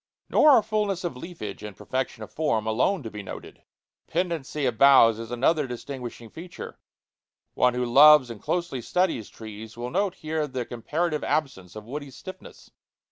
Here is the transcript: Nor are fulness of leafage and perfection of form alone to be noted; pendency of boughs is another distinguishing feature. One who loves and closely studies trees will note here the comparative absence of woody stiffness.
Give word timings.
Nor 0.29 0.49
are 0.49 0.63
fulness 0.63 1.03
of 1.03 1.15
leafage 1.15 1.61
and 1.61 1.77
perfection 1.77 2.23
of 2.23 2.31
form 2.31 2.65
alone 2.65 3.03
to 3.03 3.11
be 3.11 3.21
noted; 3.21 3.61
pendency 4.07 4.65
of 4.65 4.79
boughs 4.79 5.19
is 5.19 5.29
another 5.29 5.67
distinguishing 5.67 6.27
feature. 6.31 6.79
One 7.53 7.75
who 7.75 7.85
loves 7.85 8.31
and 8.31 8.41
closely 8.41 8.81
studies 8.81 9.29
trees 9.29 9.77
will 9.77 9.91
note 9.91 10.15
here 10.15 10.47
the 10.47 10.65
comparative 10.65 11.23
absence 11.23 11.75
of 11.75 11.85
woody 11.85 12.09
stiffness. 12.09 12.71